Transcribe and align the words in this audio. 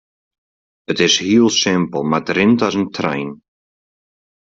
It 0.93 0.99
is 1.07 1.15
hiel 1.25 1.47
simpel 1.61 2.01
mar 2.11 2.21
it 2.25 2.33
rint 2.35 2.59
as 2.67 2.75
in 2.79 2.87
trein. 2.97 3.29